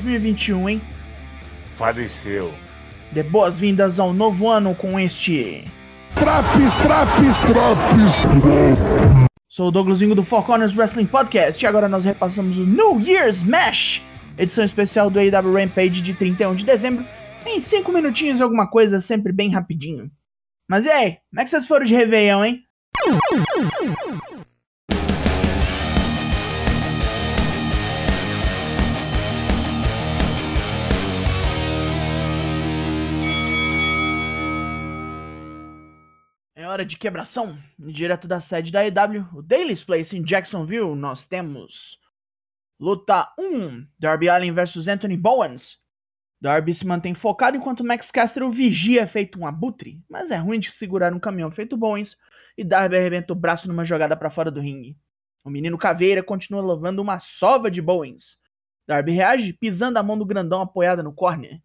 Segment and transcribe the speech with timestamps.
[0.00, 0.82] 2021, hein?
[1.74, 2.52] Faleceu.
[3.10, 5.64] Dê boas-vindas ao novo ano com este.
[6.14, 9.28] Traps, traps, traps.
[9.46, 13.42] Sou o Douglasinho do Four Corners Wrestling Podcast e agora nós repassamos o New Year's
[13.42, 14.00] Mash,
[14.38, 17.04] edição especial do AW Rampage de 31 de dezembro,
[17.44, 20.10] em 5 minutinhos e alguma coisa, sempre bem rapidinho.
[20.70, 22.62] Mas e aí, como é que vocês foram de Réveillon, hein?
[36.72, 37.58] Hora de quebração.
[37.78, 42.00] Direto da sede da EW, o Daily's Place em Jacksonville, nós temos
[42.80, 45.78] Luta 1, Darby Allin vs Anthony Bowens.
[46.40, 50.58] Darby se mantém focado enquanto Max Caster o vigia feito um abutre, mas é ruim
[50.58, 52.16] de segurar um caminhão feito Bowens
[52.56, 54.96] e Darby arrebenta o braço numa jogada para fora do ringue.
[55.44, 58.38] O menino Caveira continua levando uma sova de Bowens.
[58.86, 61.60] Darby reage pisando a mão do grandão apoiada no corner.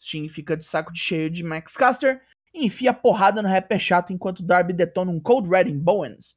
[0.00, 2.20] Sting fica de saco de cheio de Max Caster
[2.54, 6.36] e enfia porrada no rapper chato enquanto Darby detona um Cold Red em Bowens,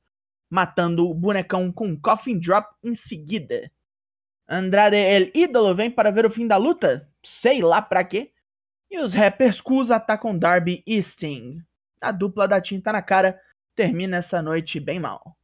[0.49, 3.71] matando o bonecão com um Coffin Drop em seguida.
[4.47, 8.31] Andrade El Ídolo vem para ver o fim da luta, sei lá pra quê,
[8.89, 11.61] e os rappers Cus atacam Darby e Sting.
[11.99, 13.39] A dupla da tinta na cara
[13.75, 15.35] termina essa noite bem mal.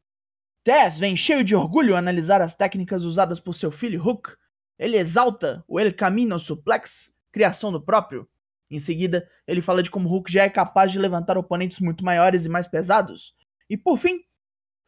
[0.63, 4.35] Tess vem cheio de orgulho analisar as técnicas usadas por seu filho Hook.
[4.77, 8.29] Ele exalta o El Camino Suplex, criação do próprio,
[8.71, 12.45] em seguida, ele fala de como Hulk já é capaz de levantar oponentes muito maiores
[12.45, 13.35] e mais pesados.
[13.69, 14.21] E por fim,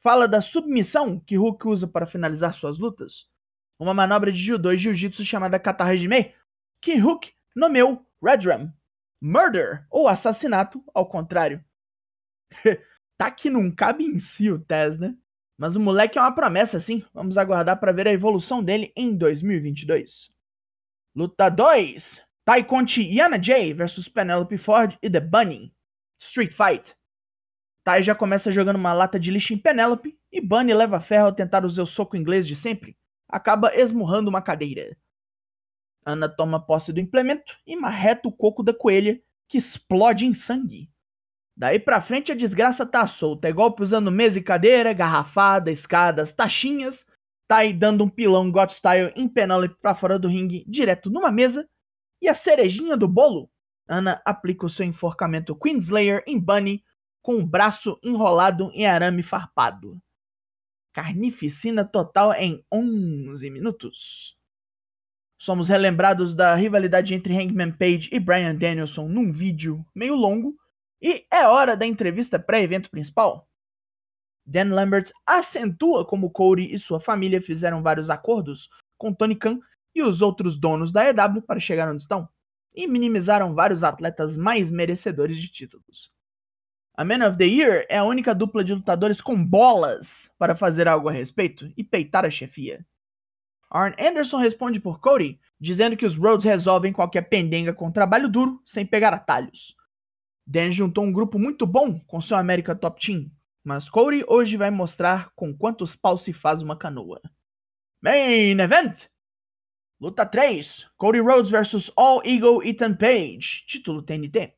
[0.02, 3.28] fala da submissão que Hulk usa para finalizar suas lutas.
[3.78, 6.34] Uma manobra de judô e jiu-jitsu chamada Kata Hajime,
[6.82, 8.72] que Hulk nomeou Redrum.
[9.22, 11.64] Murder, ou assassinato, ao contrário.
[13.18, 15.16] tá que não cabe em si o Tess, né?
[15.58, 17.06] Mas o moleque é uma promessa, sim.
[17.14, 20.30] Vamos aguardar para ver a evolução dele em 2022.
[21.16, 25.74] Luta 2: Tai Conti Yana Jay versus Penelope Ford e The Bunny.
[26.20, 26.94] Street Fight.
[27.86, 31.34] Tai já começa jogando uma lata de lixo em Penelope e Bunny leva ferro ao
[31.34, 32.98] tentar usar o soco inglês de sempre.
[33.30, 34.96] Acaba esmurrando uma cadeira.
[36.06, 40.90] Ana toma posse do implemento e marreta o coco da coelha, que explode em sangue.
[41.56, 46.34] Daí pra frente a desgraça tá solta, é golpe usando mesa e cadeira, garrafada, escadas,
[46.34, 47.06] taxinhas.
[47.48, 51.70] Tai dando um pilão God Style em Penelope pra fora do ringue, direto numa mesa
[52.24, 53.52] e a cerejinha do bolo?
[53.86, 56.82] Ana aplica o seu enforcamento Queenslayer em Bunny
[57.22, 60.02] com o braço enrolado em arame farpado.
[60.94, 64.38] Carnificina total em 11 minutos.
[65.38, 70.56] Somos relembrados da rivalidade entre Hangman Page e Brian Danielson num vídeo meio longo,
[71.02, 73.50] e é hora da entrevista pré-evento principal.
[74.46, 79.60] Dan Lambert acentua como Cody e sua família fizeram vários acordos com Tony Khan
[79.94, 82.28] e os outros donos da EW para chegar onde estão,
[82.76, 86.12] e minimizaram vários atletas mais merecedores de títulos.
[86.96, 90.88] A Man of the Year é a única dupla de lutadores com bolas para fazer
[90.88, 92.86] algo a respeito e peitar a chefia.
[93.70, 98.62] Arn Anderson responde por Cody, dizendo que os Rhodes resolvem qualquer pendenga com trabalho duro
[98.64, 99.76] sem pegar atalhos.
[100.46, 103.32] Dan juntou um grupo muito bom com seu América Top Team,
[103.64, 107.20] mas Cody hoje vai mostrar com quantos paus se faz uma canoa.
[108.02, 109.13] Main Event!
[110.04, 114.54] Luta 3: Cody Rhodes vs All Eagle Ethan Page, título TNT.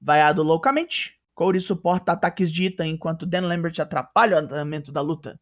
[0.00, 5.38] Vaiado loucamente, Cody suporta ataques de Ethan enquanto Dan Lambert atrapalha o andamento da luta.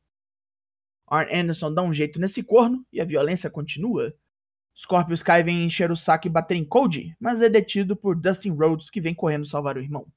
[1.07, 4.13] Arn Anderson dá um jeito nesse corno e a violência continua.
[4.77, 8.51] Scorpio Sky vem encher o saco e bater em Cody, mas é detido por Dustin
[8.51, 10.09] Rhodes que vem correndo salvar o irmão.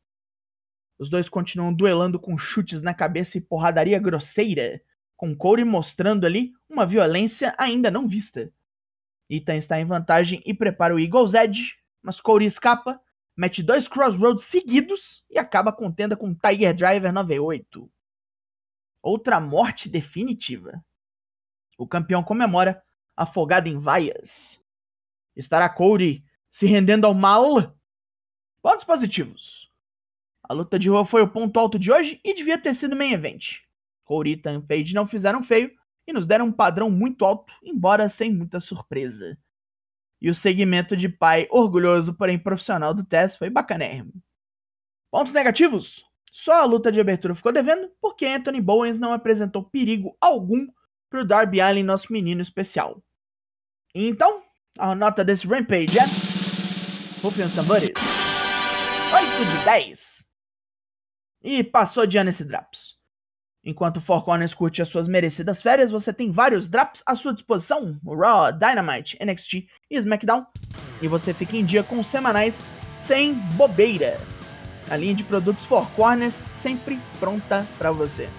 [0.98, 4.82] Os dois continuam duelando com chutes na cabeça e porradaria grosseira,
[5.16, 8.52] com Cody mostrando ali uma violência ainda não vista.
[9.32, 13.02] Ethan está em vantagem e prepara o Eagle's Edge, mas Cody escapa,
[13.36, 17.90] mete dois Crossroads seguidos e acaba contenda com Tiger Driver 98.
[19.02, 20.84] Outra morte definitiva.
[21.78, 22.84] O campeão comemora,
[23.16, 24.60] afogado em vaias.
[25.34, 27.74] Estará Cody se rendendo ao mal?
[28.62, 29.72] Pontos positivos.
[30.44, 33.14] A luta de rua foi o ponto alto de hoje e devia ter sido main
[33.14, 33.62] event.
[34.04, 35.74] Cody e Ethan Page não fizeram feio,
[36.12, 39.38] e nos deram um padrão muito alto, embora sem muita surpresa.
[40.22, 44.14] E o segmento de pai orgulhoso, porém profissional do Tess foi bacanérrimo.
[45.10, 46.06] Pontos negativos?
[46.32, 50.68] Só a luta de abertura ficou devendo, porque Anthony Bowens não apresentou perigo algum
[51.10, 53.04] pro Darby Allin, nosso menino especial.
[53.94, 54.44] Então,
[54.78, 56.04] a nota desse Rampage é...
[57.22, 57.90] Rufem os tambores.
[57.90, 60.26] 8 de 10.
[61.44, 63.01] E passou de ano esse Draps.
[63.64, 67.34] Enquanto o Four Corners curte as suas merecidas férias, você tem vários drops à sua
[67.34, 70.46] disposição: Raw, Dynamite, NXT e SmackDown.
[71.02, 72.62] E você fica em dia com os semanais
[73.00, 74.20] sem bobeira.
[74.90, 78.30] A linha de produtos Four Corners sempre pronta para você.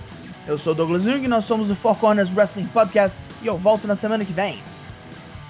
[0.46, 3.94] Eu sou Douglas Jung, nós somos o Four Corners Wrestling Podcast e eu volto na
[3.94, 4.60] semana que vem.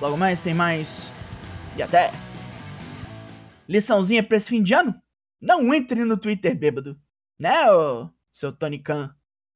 [0.00, 1.10] Logo mais tem mais.
[1.76, 2.12] E até!
[3.66, 4.94] Liçãozinha pra esse fim de ano?
[5.40, 7.00] Não entre no Twitter bêbado,
[7.38, 9.14] né, ô seu Tony Khan?